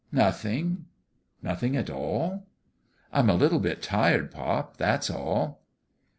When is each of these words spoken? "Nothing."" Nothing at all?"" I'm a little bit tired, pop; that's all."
"Nothing."" 0.25 0.85
Nothing 1.43 1.77
at 1.77 1.87
all?"" 1.91 2.47
I'm 3.13 3.29
a 3.29 3.35
little 3.35 3.59
bit 3.59 3.83
tired, 3.83 4.31
pop; 4.31 4.77
that's 4.77 5.11
all." 5.11 5.61